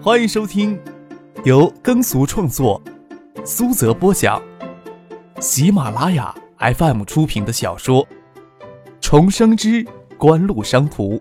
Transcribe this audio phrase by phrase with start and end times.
[0.00, 0.80] 欢迎收听
[1.44, 2.80] 由耕俗创作、
[3.44, 4.40] 苏泽播讲、
[5.40, 8.06] 喜马拉雅 FM 出品的小说
[9.00, 9.84] 《重生之
[10.16, 11.16] 官路商途》，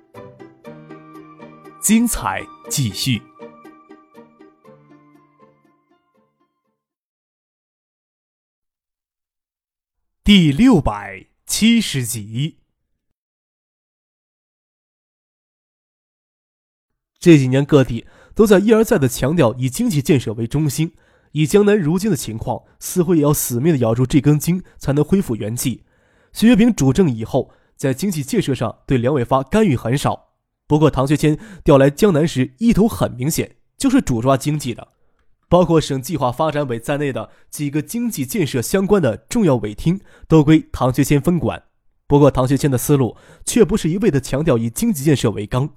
[1.82, 3.20] 精彩继续，
[10.24, 12.60] 第六百七十集。
[17.20, 18.06] 这几年各地
[18.38, 20.92] 都在一而再的强调以经济建设为中心，
[21.32, 25.82] 以江南如今的情况，似乎也要死命的咬住这根筋，才能恢复元气。
[26.34, 30.28] 徐月平主政以后，在经济建设上对梁伟发干预很少。
[30.68, 34.90] 不过唐学谦调来江南时，意图很明显，就是主抓经济的，
[35.50, 41.64] 包括省计划发展委在内的几个经济建设相关的重要委厅都归唐学谦分管。
[42.06, 45.68] 不过唐学谦的思路却不是一味的强调以经济建设为纲。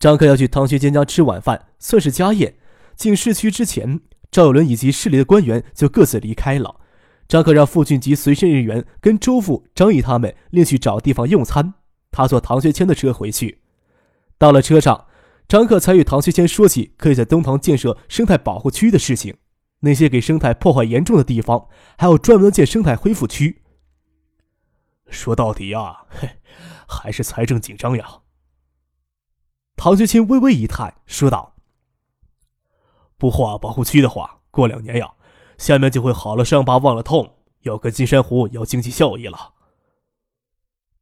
[0.00, 2.54] 张克要去唐学谦家吃晚饭，算是家宴。
[2.96, 6.80] 进市区之前，赵有伦以及市里的官员就各自离开了。
[7.28, 11.74] 张克让傅俊吉随身人员跟周父、张毅他们另去找地方用餐。
[12.10, 13.60] 他坐唐学谦的车回去。
[14.38, 15.06] 到了车上，
[15.46, 19.36] 张克才与唐学谦说起可以在东塘建设生态保护区的事情。
[19.80, 23.62] 那些给生态破坏严重的地方，还有专门建生态恢复区。
[25.10, 26.28] 说到底呀，嘿，
[26.88, 28.19] 还是财政紧张呀。
[29.82, 31.54] 唐学谦微微一叹，说道
[33.16, 35.12] ：“不划保护区的话，过两年呀，
[35.56, 39.54] 下面就会好了伤疤忘了痛，要跟金山湖要经济效益了。”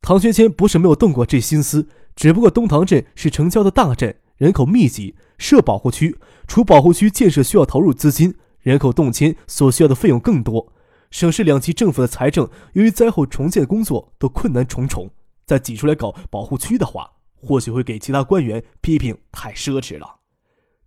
[0.01, 10.73] 唐学谦不是没有动过这心思，只不过东塘镇是城郊的大镇，人口密集，设保护区，除保护区建设需要投入资金，人口动迁所需要的费用更多。
[11.11, 15.11] 省市两级政府的财政，由于灾后重建工作都困难重重，
[15.45, 17.15] 再挤出来搞保护区的话。
[17.41, 20.17] 或许会给其他官员批评太奢侈了。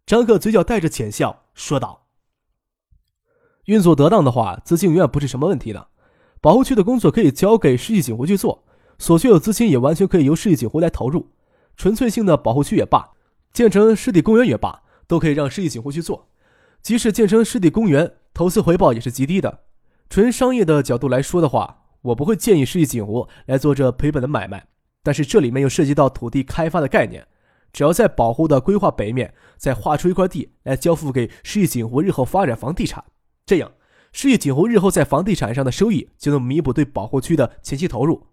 [0.05, 2.07] 张克嘴角带着浅笑说道
[3.65, 5.87] ：“运作得当的话，资金永远不是什么问题的。
[6.41, 8.63] 保护区的工作可以交给世纪警湖去做，
[8.97, 11.29] 所需的资金也完全可以由世纪警湖来投入。
[11.77, 13.11] 纯粹性的保护区也罢，
[13.53, 16.27] 建成湿地公园也罢，都可以让世纪警湖去做。
[16.81, 19.59] 即使建成湿地公园，投资回报也是极低的。
[20.09, 24.67] 纯商业的角度来说的话，我不会建议世纪警湖来做这赔本的买卖。”
[25.03, 27.27] 但是这里面又涉及到土地开发的概念，
[27.73, 33.03] 只要在保护的规划北面再划出一块地来交付给市域锦湖日后发展房地产，
[33.45, 33.71] 这样
[34.11, 38.27] 市域锦湖日后在房地产上的收益就能弥补对保护区的前期投入，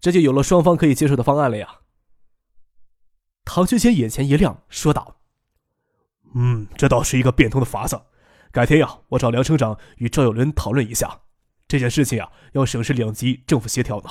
[0.00, 1.68] 这就有了双方可以接受的方案了呀。
[3.44, 5.20] 唐学谦眼前一亮，说道
[6.34, 8.00] ：“嗯，这倒是一个变通的法子。
[8.50, 11.20] 改天呀，我找梁省长与赵有伦讨论一下
[11.66, 14.10] 这件事情呀，要省市两级政府协调呢。”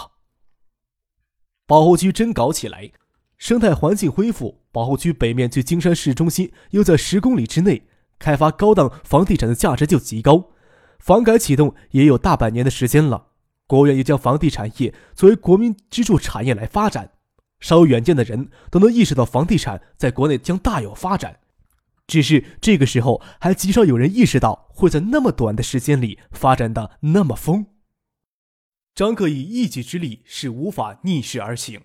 [1.67, 2.89] 保护区真搞起来，
[3.37, 4.61] 生态环境恢复。
[4.71, 7.83] 保护区北面距金山市中心又在十公里之内，
[8.17, 10.51] 开发高档房地产的价值就极高。
[10.99, 13.27] 房改启动也有大半年的时间了，
[13.67, 17.11] 国务院也将房地产业作为国民支柱产业来发展。
[17.59, 21.39] 稍有远见的人都能意识到，房地产在国内将大有发展。
[22.05, 27.65] 只是这个时候，还极少有人意识到会在那么短的时间里发展的那么疯。
[28.97, 31.81] 张克以一己之力是无法逆势而行，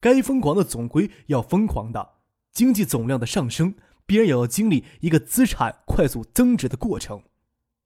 [0.00, 2.18] 该疯狂的总归要疯狂的。
[2.52, 3.74] 经济总量的上升，
[4.06, 7.24] 必然也要经历一个资产快速增值的过程。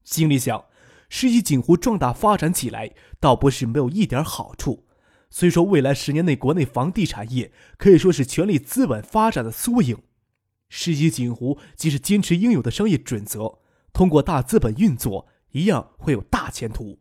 [0.04, 0.66] 心里想，
[1.08, 4.86] 世纪锦湖壮大发展起来，倒不是没有一点好处。
[5.30, 9.96] 虽说未来十年内国内房地产业可以说是权力资本发展的缩影，
[10.68, 13.60] 世纪锦湖即使坚持应有的商业准则，
[13.94, 17.00] 通过大资本运作，一样会有大前途。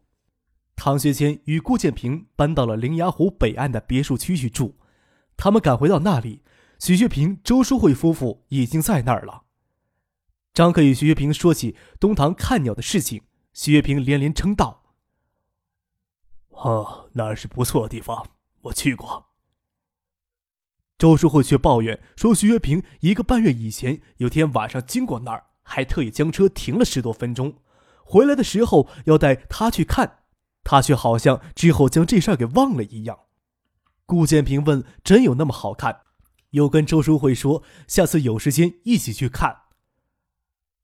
[0.77, 4.77] 唐学谦与顾建平搬到了灵崖湖北岸的别墅区去住。
[5.35, 6.43] 他们赶回到那里，
[6.79, 9.43] 许学平、周淑慧夫妇已经在那儿了。
[10.53, 13.23] 张克与徐学平说起东塘看鸟的事情，
[13.53, 14.83] 徐学平连连称道
[16.49, 18.27] ：“哦，那是不错的地方，
[18.61, 19.25] 我去过。”
[20.97, 27.61] 周淑慧却抱怨说：“徐学平一个半月以前有天晚上经过那儿，还特意将车停了十多分钟，
[28.03, 30.19] 回来的时候要带他去看。”
[30.69, 33.17] 他却好像之后将这事儿给忘了一样。
[34.05, 36.01] 顾建平问：“真有那么好看？”
[36.51, 39.61] 又跟周淑慧说：“下次有时间一起去看。”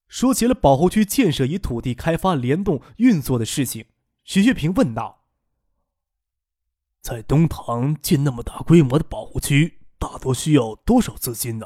[0.08, 3.88] 说起了保护区建设与土地开发联动运作的事情，
[4.24, 5.26] 徐学平问道
[7.04, 11.66] ：“在东塘建那么大规模的保护区，大多需要多少资金呢？”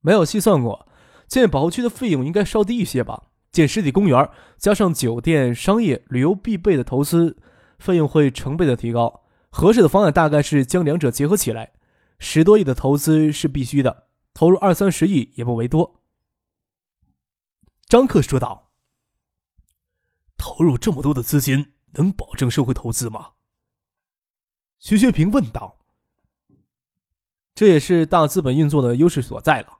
[0.00, 0.86] 没有细算过，
[1.26, 3.29] 建保护区的费用应该稍低一些吧。
[3.52, 7.36] 建湿地公园，加上酒店、商业、旅游必备的投资，
[7.78, 9.24] 费用会成倍的提高。
[9.50, 11.72] 合适的方案大概是将两者结合起来，
[12.18, 14.06] 十多亿的投资是必须的。
[14.32, 16.00] 投入二三十亿也不为多。”
[17.88, 18.70] 张克说道
[20.38, 23.30] ：“投入这么多的资金，能保证收回投资吗？”
[24.78, 25.78] 徐学平问道。
[27.52, 29.79] 这也是大资本运作的优势所在了。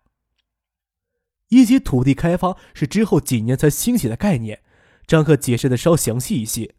[1.51, 4.63] 一级土地开发是之后几年才兴起的概念，
[5.07, 6.75] 张克解释的稍详细一些。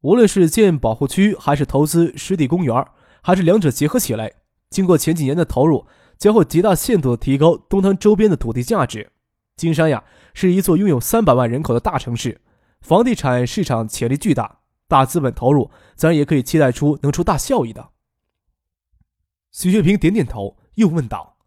[0.00, 2.86] 无论是建保护区，还是投资湿地公园，
[3.22, 4.32] 还是两者结合起来，
[4.70, 5.86] 经过前几年的投入，
[6.16, 9.10] 将会极大限度的提高东滩周边的土地价值。
[9.56, 12.40] 金山呀，是一座拥有三百万人口的大城市，
[12.80, 17.90] 房地产市场潜力巨大，大资本投入，自然也可以期待出能出大效益的。
[19.50, 21.37] 许学平点点头，又问道。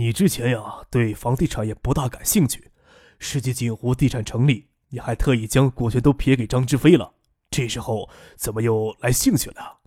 [0.00, 2.70] 你之前呀，对房地产也不大感兴趣。
[3.18, 7.12] 世纪锦湖地产成立，你还特意将股权都撇给张志飞了。
[7.50, 9.80] 这时候怎么又来兴趣了？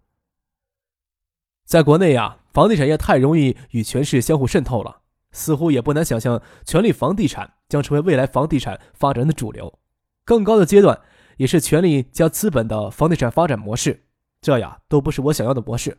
[1.65, 5.01] 在国内呀，房地产业太容易与权势相互渗透了，
[5.31, 9.79] 似乎也不难想象，权力房地产将成为未来房地产发展的主流。
[10.23, 11.01] 更高的阶段，
[11.37, 14.05] 也是权力加资本的房地产发展模式。
[14.41, 15.97] 这呀，都不是我想要的模式。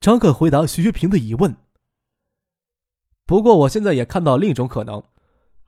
[0.00, 1.54] 张克回答徐学平的疑问。
[3.26, 5.02] 不过，我现在也看到另一种可能，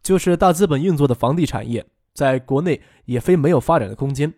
[0.03, 4.35] 就是大资本运作的房地产业在国内也非没有发展的空间。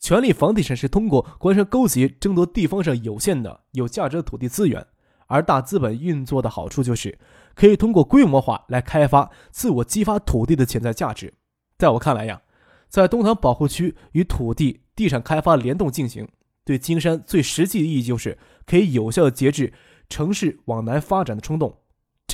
[0.00, 4.86] 权力房地产是通过官商勾结争夺地方上有限的有价值的土地资源，
[5.28, 7.18] 而大资本运作的好处就是
[7.54, 11.32] 可以通过规模化来开发、自我激发土地的潜在价值。
[11.78, 12.42] 在我看来呀，
[12.88, 16.28] 在东塘保护区与土地地产开发联动进行，
[16.64, 19.72] 对金山最实际的意义就是可以有效的节制
[20.08, 21.78] 城市往南发展的冲动。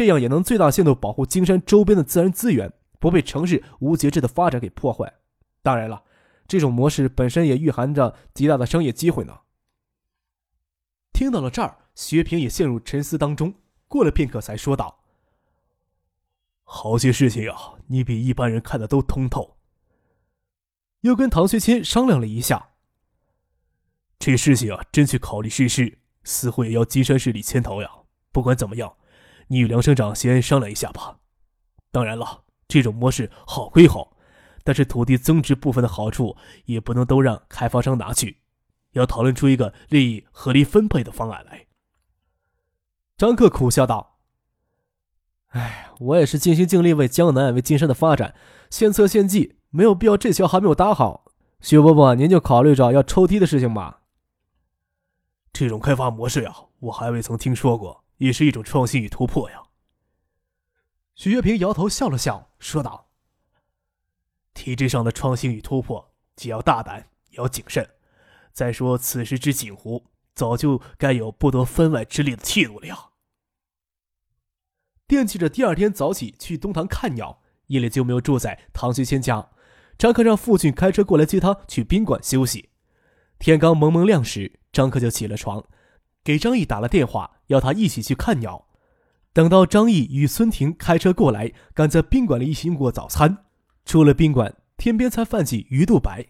[0.00, 5.12] 这样也能最大限度保护金山周边的自然资源不被城市无节制的发展给破坏。
[5.61, 6.05] 当然了，
[6.49, 9.41] 这种模式本身也蕴含着极大的商业机会呢。
[11.12, 13.52] 听到了这儿，薛平也陷入沉思当中。
[13.88, 15.00] 过了片刻，才说道
[16.64, 19.58] ：“好些事情啊，你比一般人看的都通透。”
[21.03, 22.70] 又跟唐学谦商量了一下，
[24.19, 27.91] 这事情啊，真去考虑试试，似乎也要金山市里牵头呀。
[28.32, 28.96] 不管怎么样。
[29.52, 31.19] 你与梁省长先商量一下吧。
[31.91, 34.17] 当然了，这种模式好归好，
[34.62, 36.37] 但是土地增值部分的好处
[36.67, 38.43] 也不能都让开发商拿去，
[38.93, 41.67] 要讨论出一个利益合理分配的方案来。
[43.17, 44.20] 张克苦笑道
[45.50, 48.37] ：“哎，我也是尽心尽力为江南、为金山的发展
[48.70, 51.25] 献策献计，没有必要这桥还没有搭好。
[51.61, 54.03] 徐伯伯，您就考虑着要抽梯的事情吧。
[55.53, 59.62] 这种开发模式呀，我还未曾听说过。”也是一种创新与突破呀。
[61.14, 63.11] 许月平摇头笑了笑，说道
[64.55, 67.88] ：“体制上的创新与突破，既要大胆，也要谨慎。
[68.52, 73.11] 再说，此时之锦湖，早就该有不得分外之力的气度了呀。”
[75.08, 79.50] 惦记着第二天早起去东塘看鸟，夜里就没有住在唐学谦家。
[79.99, 82.70] 张克让父亲开车过来接他去宾馆休息。
[83.38, 85.64] 天刚蒙蒙亮时，张克就起了床。
[86.22, 88.67] 给张毅打了电话，要他一起去看鸟。
[89.32, 93.44] 等到张毅与孙婷开车过来，赶在宾馆里一起用过早餐。
[93.85, 96.26] 出了宾馆，天边才泛起鱼肚白，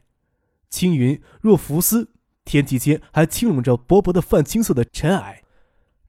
[0.69, 2.11] 青云若浮丝，
[2.45, 5.43] 天际间还轻笼着薄薄的泛青色的尘埃。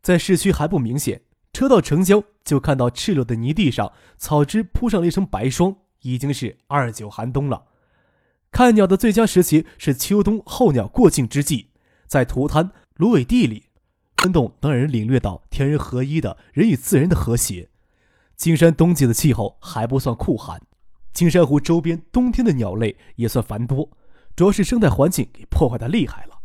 [0.02, 1.22] 在市区还不明显，
[1.54, 7.66] 车到城郊就看到赤裸的泥地上，草枝铺上了一层白霜，已经是二九寒冬了。
[8.52, 11.68] 看鸟的最佳时节是秋冬候鸟过境之际，
[12.06, 13.71] 在涂滩、芦苇地里。
[14.24, 17.70] 温动能让人领略到天人合一的人与自然的和谐。
[18.36, 20.62] 金山冬季的气候还不算酷寒，
[21.14, 23.90] 金山湖周边冬天的鸟类也算繁多，
[24.36, 26.40] 主要是生态环境给破坏的厉害了。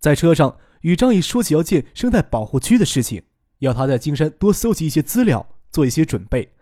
[0.00, 3.22] 在车上与张毅说起要建生态保护区的事情，
[3.58, 6.52] 要他在金山多搜集一些资料，做一些准备，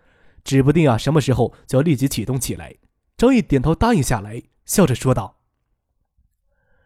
[0.44, 2.74] 指不定啊什么时候就要立即启动起来。
[3.16, 5.38] 张毅点头答应下来，笑着说道：“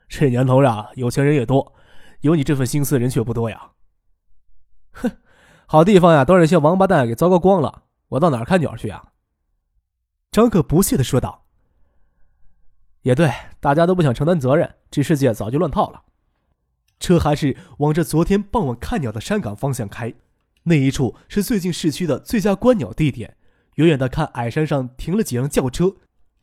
[0.08, 1.72] 这年头啊，有钱人也多。”
[2.20, 3.72] 有你这份心思的人却不多呀。
[4.92, 5.10] 哼，
[5.66, 7.84] 好地方呀，都让那些王八蛋给糟糕光了。
[8.08, 9.12] 我到哪儿看鸟去呀？
[10.30, 11.46] 张可不屑的说道。
[13.02, 16.04] 也对，大家都不想承担责任，这世界早就乱套了。
[16.98, 20.14] 车还是往着昨天傍晚看鸟的山岗方向开，
[20.64, 23.36] 那一处是最近市区的最佳观鸟地点。
[23.74, 25.96] 远远的看，矮山上停了几辆轿车，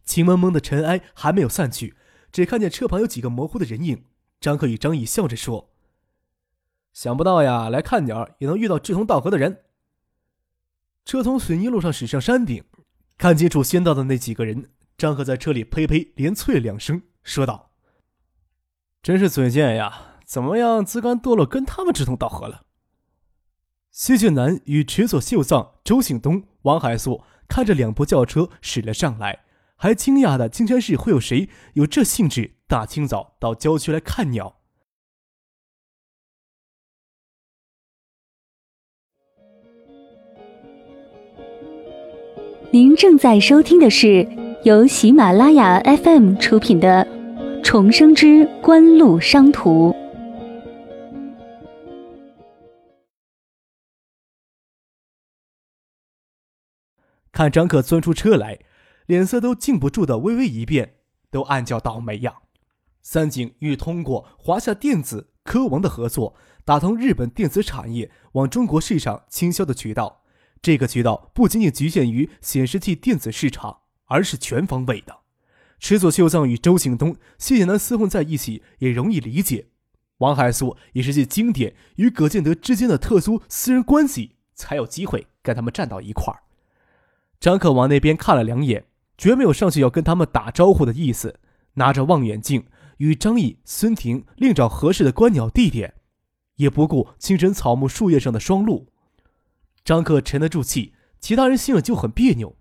[0.06, 1.96] 青蒙蒙的尘埃还没有散去，
[2.32, 4.06] 只看见车旁有几个模糊的人影。
[4.44, 5.70] 张克与张毅笑着说
[6.92, 9.64] ：“想不到呀，来看鸟也能遇到志同道合的人。”
[11.06, 12.62] 车从水泥路上驶上山顶，
[13.18, 14.70] 看清楚先到的那几个人。
[14.98, 17.72] 张克在车里呸呸连啐了两声，说道
[19.02, 20.18] ：“真是嘴贱呀！
[20.26, 22.66] 怎么样自甘堕落，跟他们志同道合了？
[23.92, 29.46] 谢俊南与池佐秀藏、周醒东、王海素看着两部轿车驶了上来，
[29.84, 34.62] 还惊讶的金山市会有谁有这兴致，大清早到郊区来看鸟。
[42.72, 44.25] 您正在收听的是
[44.63, 47.06] 由喜马拉雅 FM 出品的
[47.62, 49.92] 《重生之官路商途》。
[57.34, 58.58] 看张克钻出车来，
[59.05, 60.95] 脸色都禁不住的微微一变，
[61.29, 62.36] 都暗叫倒霉呀！
[63.01, 70.22] 三井欲通过华夏电子、科王的合作，打通日本电子产业往中国市场倾销的渠道。
[70.62, 75.17] 这个渠道不仅仅局限于显示器电子市场，而是全方位的。
[75.77, 79.67] 池佐秀藏与周景东、谢谢南厮混在一起也容易理解。
[80.19, 86.39] 王海素也是借经典与葛建德之间的特殊私人关系，才有机会跟他们站到一块儿。
[87.41, 88.86] 张克往那边看了两眼，
[89.24, 91.39] 绝没有上去要跟他们打招呼的意思，
[91.75, 92.65] 拿着望远镜
[92.98, 95.94] 与张毅、孙婷另找合适的观鸟地点，
[96.58, 98.89] 也不顾清晨草木树叶上的霜露。
[99.86, 102.58] 张克沉得住气，其他人心里就很别扭，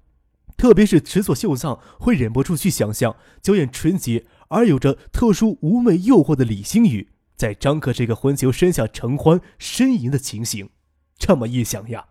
[0.56, 10.70] 特别是池佐秀藏会忍不住去想象娇艳纯洁而有着特殊妩媚诱惑的李星宇在张克这个混球身下承欢呻吟的情形。
[11.18, 12.06] 这么一想呀，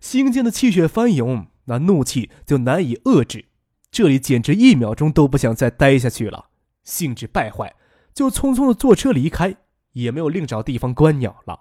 [0.00, 3.44] 心间的气血翻涌，那怒气就难以遏制。
[3.92, 6.46] 这里简直一秒钟都不想再待下去了，
[6.82, 7.76] 兴致败坏，
[8.14, 9.54] 就匆匆的坐车离开，
[9.92, 11.60] 也没有另找地方观鸟了。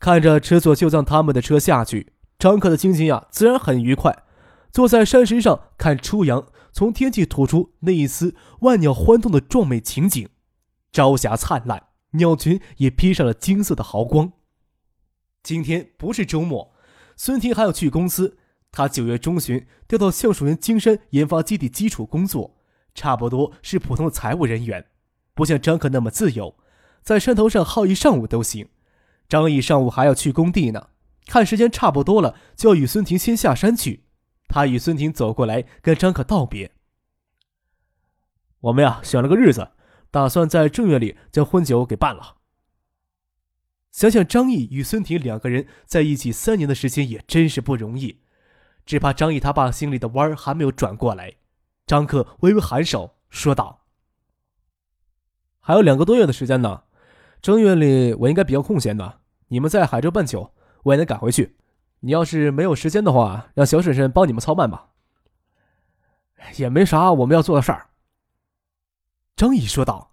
[0.00, 4.24] 看着池佐秀藏他们的车下去，张克的心情呀自然很愉快。
[4.72, 10.28] 坐在山石上看初阳从天际吐出那一丝万鸟欢动的壮美情景，
[10.90, 14.32] 朝霞灿烂，鸟群也披上了金色的毫光。
[15.44, 16.74] 今天不是周末，
[17.14, 18.38] 孙婷还要去公司。
[18.74, 22.56] 他九月中旬调到橡树园金山研发基地基础工作，
[22.92, 24.84] 差不多是普通的财务人员，
[25.32, 26.56] 不像张克那么自由，
[27.00, 28.68] 在山头上耗一上午都行。
[29.28, 30.88] 张毅上午还要去工地呢，
[31.26, 34.06] 看时间差不多了，就要与孙婷先下山去。
[34.48, 36.72] 他与孙婷走过来，跟张可道别。
[38.58, 39.70] 我们呀，选了个日子，
[40.10, 42.38] 打算在正月里将婚酒给办了。
[43.92, 48.23] 想想张毅与孙婷两个人在一起三年的时间，也真是不容易。
[48.84, 51.34] 只怕张毅他爸心里的弯儿还没有转过来。
[51.86, 53.84] 张克微微颔首，说道
[55.60, 56.82] ：“还有两个多月的时间呢。”
[57.42, 61.56] 正月里我应该比较空闲的，你们在海州办酒，我也能赶回去。
[62.00, 64.88] 你要是没有时间的话，让小婶婶帮你们操办吧。
[66.56, 67.88] 也没啥我们要做的事儿。
[69.36, 70.12] 张毅说道：“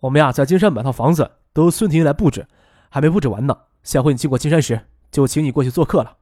[0.00, 2.46] 我们呀，在金山买套房子，都孙婷来布置，
[2.90, 3.56] 还没布置完呢。
[3.82, 6.18] 下回你经过金山时，就请你过去做客了。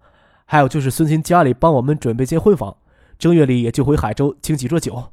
[0.51, 2.79] 还有就是孙婷家里帮我们准备间婚房，
[3.19, 5.13] 正月里也就回海州请几桌酒。”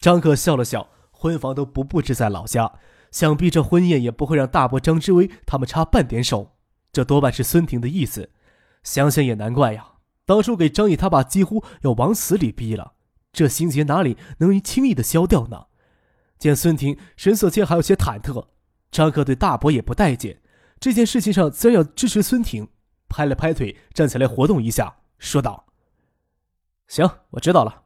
[0.00, 0.88] 张克笑了笑。
[1.18, 2.70] 婚房都不布置在老家，
[3.10, 6.56] 想必这婚宴也不会让大伯张之威他们插半点手。
[6.92, 8.30] 这多半是孙婷的意思。
[8.82, 9.92] 想想也难怪呀，
[10.26, 12.92] 当初给张毅他爸几乎要往死里逼了，
[13.32, 15.68] 这心结哪里能轻易的消掉呢？
[16.38, 18.48] 见孙婷神色间还有些忐忑，
[18.90, 20.42] 张克对大伯也不待见，
[20.78, 22.68] 这件事情上自然要支持孙婷。
[23.08, 25.66] 拍了拍腿，站起来活动一下，说道
[26.88, 27.82] ：“行，我知道了。”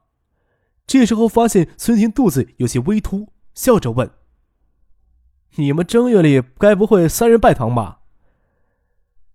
[0.86, 4.10] 这时候发现孙婷肚子有些微凸，笑着问
[5.54, 8.00] ：“你们正月里该不会三人拜堂吧？”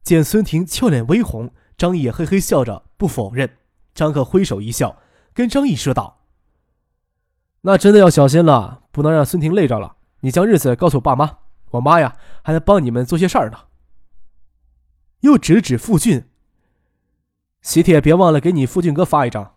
[0.03, 3.57] 见孙婷俏脸微红，张毅也嘿嘿笑着不否认。
[3.93, 4.97] 张克挥手一笑，
[5.33, 6.25] 跟张毅说道
[7.61, 9.95] ：“那真的要小心了，不能让孙婷累着了。
[10.19, 11.37] 你将日子告诉我爸妈，
[11.71, 13.57] 我妈呀还能帮你们做些事儿呢。”
[15.22, 16.25] 又指指傅俊
[17.62, 19.55] ：“喜帖别忘了给你傅俊哥发一张。”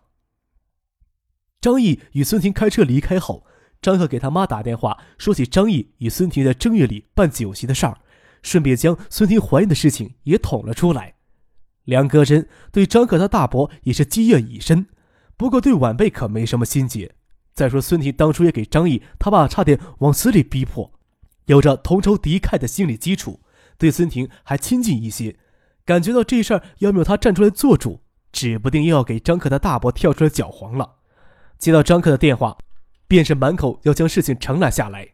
[1.61, 3.45] 张毅与孙婷开车离开后，
[3.81, 7.99] 张克给他妈打电话，说起张毅与孙婷在正月里办酒席的事儿，
[8.41, 11.15] 顺便将孙婷怀孕的事情也捅了出来。
[11.83, 14.87] 梁戈真对张克他大伯也是积怨已深，
[15.35, 17.13] 不过对晚辈可没什么心结。
[17.53, 20.93] 再说孙婷当初也给张毅他爸差点往死里逼迫，
[21.45, 23.41] 有着同仇敌忾的心理基础，
[23.77, 25.37] 对孙婷还亲近一些。
[25.89, 30.97] 感觉到这事儿要没有他站出来做主，指不定又要给张克的大伯跳出来搅黄了。
[31.57, 32.55] 接到张克的电话，
[33.07, 35.07] 便是满口要将事情承揽下来。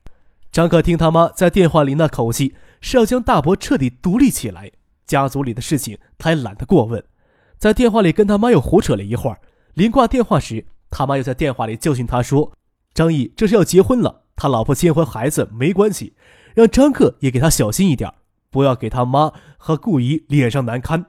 [0.51, 4.69] 张克听他妈在电话里那口气，是要将大伯彻底独立起来。
[5.07, 7.01] 家族里的事情他也懒得过问，
[7.57, 9.39] 在电话里跟他妈又胡扯了一会儿。
[9.75, 12.51] 临挂电话时，他妈又在电话里教训他说
[12.93, 16.17] ：“张毅这是要结婚了，他老婆结婚孩子没关系，
[16.53, 18.13] 让张克也给他小心一点，
[18.55, 21.07] 不要给他妈和顾姨脸上难堪。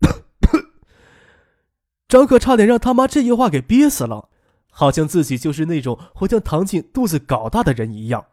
[2.08, 4.28] 张可差点让他妈这句话给憋死了，
[4.68, 8.26] 好像自己就是那种会将唐静肚子搞大的人一样，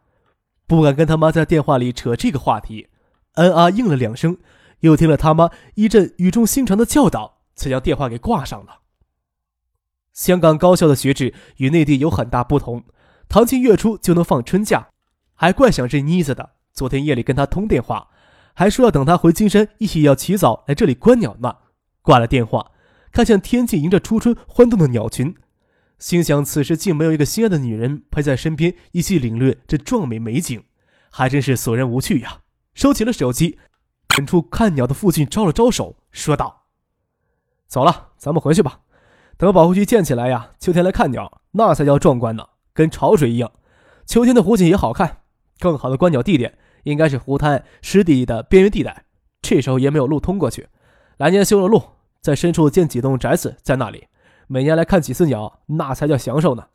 [0.66, 2.88] 不敢跟他妈在电话里扯这个话题。
[3.34, 4.38] 恩啊应了两声，
[4.80, 8.80] 又听了他妈一阵语重心长的教导，才将电话给挂上了。
[10.12, 12.82] 香港高校的学制与内地有很大不同，
[13.28, 14.88] 唐静月初就能放春假，
[15.34, 16.54] 还怪想这妮子的。
[16.74, 18.08] 昨天夜里跟他通电话，
[18.52, 21.56] 还说要等他回金山一起要起早来这里观鸟呢。
[22.02, 22.72] 挂了电话。
[23.12, 25.36] 看向天际迎着初春欢动的鸟群，
[26.00, 30.64] 心想此时竟没有一个心爱的女人陪在身边一起领略这壮美美景，
[31.12, 32.40] 还真是索然无趣呀！
[32.74, 33.56] 收起了手机，
[34.18, 36.64] 远处看鸟的父亲招了招手，说道
[37.70, 38.80] ：“走了，咱们回去吧。
[39.36, 43.52] 等保护区建起来呀，秋天来看鸟，那才叫壮观呢，跟潮水一样。
[44.04, 45.18] 秋天的湖景也好看。
[45.58, 49.04] 更好的观鸟地点应该是湖滩湿地的边缘地带，
[49.42, 50.68] 这时候也没有路通过去。
[51.16, 51.82] 来年修了路。”
[52.24, 54.06] 在深处建几栋宅子，在那里
[54.46, 56.68] 每年来看几次鸟，那才叫享受呢。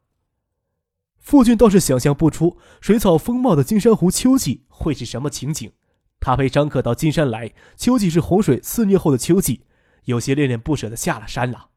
[1.17, 5.71] 傅俊倒是想象不出水草丰茂的金山湖秋季会是什么情景。
[6.19, 9.65] 他陪张可到金山来，秋季是洪水肆虐后的秋季，
[10.03, 11.69] 有些恋恋不舍的下了山了。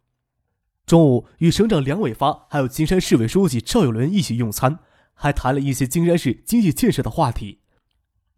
[0.85, 4.81] 中午与省长梁伟发还有金山市委书记赵有伦一起用餐，
[5.23, 7.61] 还谈了一些金山市经济建设的话题。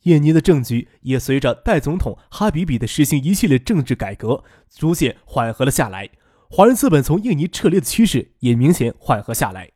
[0.03, 6.11] 印尼的政局也随着代总统哈比比的实行一系列政治改革，逐渐缓和了下来。
[6.51, 9.71] 华人资本从印尼撤离的趋势也明显缓和下来。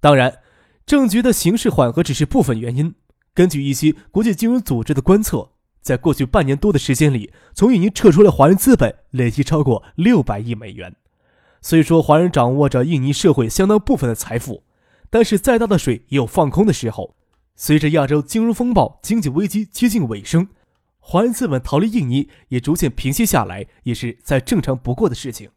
[0.00, 0.38] 当然，
[0.86, 2.94] 政局的形势缓和只是部分原因。
[3.34, 5.50] 根据一些国际金融组织的观测，
[5.82, 10.96] 在过去半年多的时间里，从印尼撤出的华人资本累计超过六百亿美元。
[11.60, 14.64] 虽说华人掌握着印尼社会相当部分的财富，
[15.10, 17.16] 但是再大的水也有放空的时候。
[17.56, 20.48] 随着亚洲金融风暴、经济危机接近尾声，
[21.00, 25.50] 华人资本逃离印尼也逐渐平息下来，也是再正常不过的事情。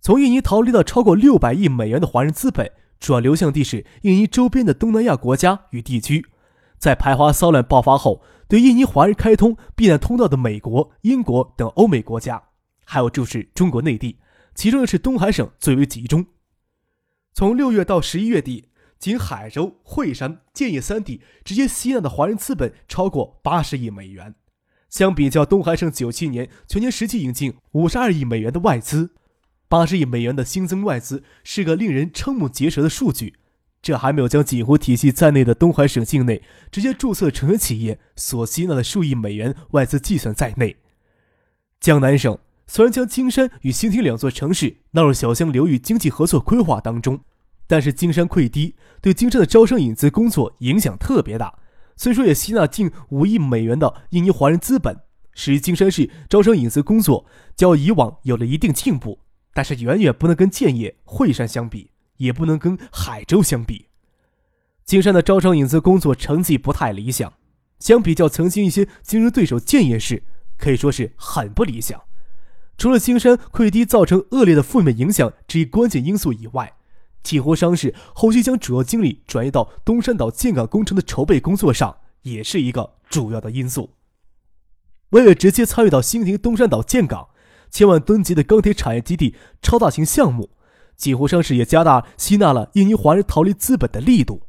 [0.00, 6.24] 从印尼逃离到超过六百亿美元的华人资本，主要流向地是印尼周边的东南亚国家与地区。
[6.78, 12.42] 在排华骚乱爆发后，对印尼华人开通避难通道的美国、英国等欧美国家，
[12.86, 14.18] 还有就是中国内地，
[14.54, 16.24] 其中又是东海省最为集中。
[17.32, 18.68] 从六月到十一月底。
[18.98, 24.36] 仅海州、惠山、建业三地直接吸纳的华人资本超过八十亿美元，
[24.88, 29.10] 相比较东海省九七年全年实际引进五十二亿美元的外资，
[29.66, 33.34] 八十亿美元的新增外资是个令人瞠目结舌的数据。
[33.82, 36.40] 这还没有将锦湖体系在内的东海省境内
[36.70, 40.76] 直接注册成员企业所吸纳的数亿美元外资计算在内。
[41.80, 42.38] 江南省
[42.74, 47.20] 虽然将金山与新亭两座城市纳入小江流域经济合作规划当中。
[47.66, 51.58] 但是金山溃堤对金山的招商引资工作影响特别大，
[51.96, 54.98] 虽说也吸纳近五亿美元的印尼华人资本，
[55.34, 59.18] 使金山市招商引资工作较以往有了一定进步，
[59.52, 63.88] 但是远远不能跟建业、惠山相比，也不能跟海州相比。
[64.86, 67.34] 金山的招商引资工作成绩不太理想，
[67.78, 70.22] 相比较曾经一些竞争对手建业市，
[70.56, 72.00] 可以说是很不理想。
[72.76, 76.74] 除了金山溃堤造成恶劣的负面影响这一关键因素以外，
[77.22, 83.90] 锦湖商事后续将主要精力转移到东山岛建港工程的筹备工作上，也是一个主要的因素。
[85.10, 87.28] 为了直接参与到新亭东山岛建港
[87.70, 90.50] 千万吨级的钢铁产业基地超大型项目，
[90.96, 94.42] 锦湖商事也加大吸纳了印尼华人逃离资本的力度。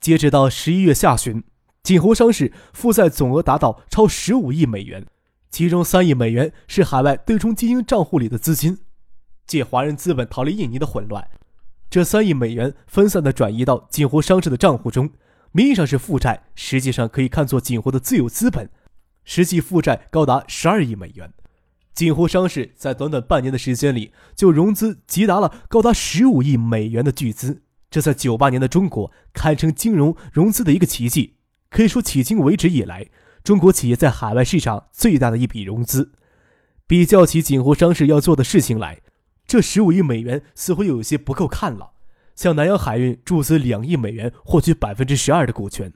[0.00, 1.42] 截止到十一月下旬，
[1.82, 5.04] 锦湖商事负债总额达到超十五亿美元，
[5.50, 8.78] 其中三亿美元是海外对冲基金账户里的资金。
[9.46, 11.26] 借华人资本逃离印尼的混乱。
[11.88, 15.10] 这三亿美元分散的转移到锦湖商事的账户中，
[15.52, 18.68] 名义上是负债，实际上可以看作锦湖的自有资本，
[19.24, 21.32] 实际负债高达十二亿美元。
[21.94, 31.36] 锦湖商事在短短半年的时间里就融资集达了高达十五亿美元的巨资，这在九八年的中国堪称金融融资的一个奇迹，
[31.70, 33.06] 可以说迄今为止以来
[33.48, 36.12] 中国企业在海外市场最大的一笔融资。
[36.86, 39.00] 比较起锦湖商事要做的事情来。
[39.46, 41.92] 这十五亿美元似乎又有些不够看了。
[42.34, 45.88] 向南洋海运注资两亿美元，获取百分之十二的股权；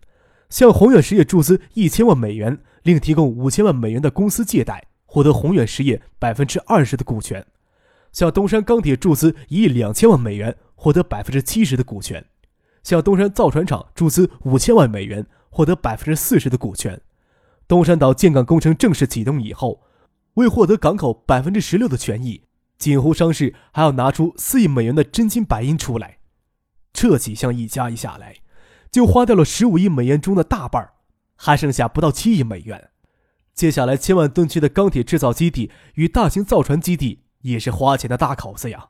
[0.49, 7.43] 向宏远实业注资一千万美元，另提供五千万美元的公司借贷，获得宏远实业百分之二十的股权；
[8.13, 12.23] 向东山钢铁注资一亿两千万美元，获得百分之七十的股权；
[12.83, 16.99] 向东山造船厂注资五千万美元，获得百分之四十的股权。
[17.73, 19.81] 东山岛建港工程正式启动以后，
[20.35, 22.43] 为获得港口百分之十六的权益。
[22.77, 26.19] 锦湖商事还要拿出四亿美元的真金白银出来，
[26.93, 28.37] 这几项一加一下来，
[28.91, 30.87] 就花掉了十五亿美元中的大半
[31.35, 32.91] 还剩下不到七亿美元。
[33.55, 38.89] 接下来，千万吨级的钢铁制造基地与大型造船基地也是花钱的大口子呀。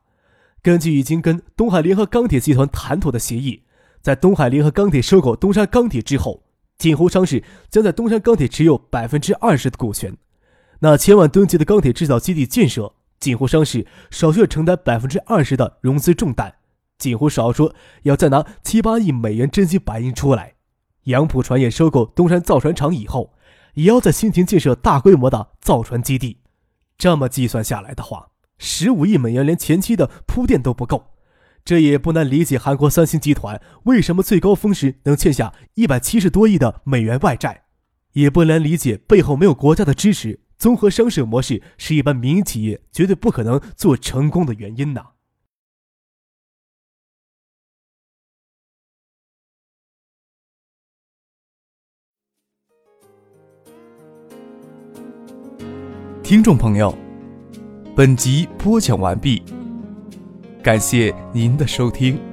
[0.60, 3.62] 根据已经跟东海联合钢铁集团谈妥的协议，
[4.00, 6.41] 在东海联合钢铁收购东山钢铁之后，
[6.82, 10.16] 锦湖商事将在东山钢铁持有百分之二十的股权。
[10.80, 16.52] 那千万吨级的钢铁制造基地建设，锦湖商事少需要承担百分之二十的融资重担。
[16.98, 20.54] 锦湖少说要再拿七八亿美元真金白银出来。
[21.04, 23.32] 杨浦船业收购东山造船厂以后。
[23.74, 26.40] 也要在新田建设大规模的造船基地，
[26.98, 31.06] 这么计算下来的话，十五亿美元连前期的铺垫都不够。
[31.64, 37.64] 这也不难理解韩国三星集团为什么最高峰时能欠下一百七十多亿的美元外债，
[38.14, 45.02] 也不难理解背后没有国家的支持，综合商社模式是一般民营企业绝对不可能做成功的原因呢。
[56.24, 56.96] 听众朋友，
[57.94, 59.42] 本集播讲完毕，
[60.62, 62.31] 感谢您的收听。